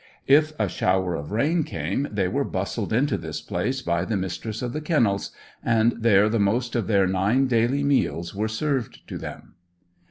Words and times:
If 0.25 0.53
a 0.59 0.67
shower 0.67 1.13
of 1.13 1.31
rain 1.31 1.63
came, 1.63 2.07
they 2.11 2.27
were 2.27 2.43
bustled 2.43 2.91
into 2.91 3.19
this 3.19 3.39
place 3.39 3.83
by 3.83 4.03
the 4.03 4.17
Mistress 4.17 4.63
of 4.63 4.73
the 4.73 4.81
Kennels, 4.81 5.29
and 5.63 5.91
there 5.91 6.27
the 6.27 6.39
most 6.39 6.75
of 6.75 6.87
their 6.87 7.05
nine 7.05 7.45
daily 7.45 7.83
meals 7.83 8.33
were 8.33 8.47
served 8.47 9.07
to 9.07 9.19
them. 9.19 9.53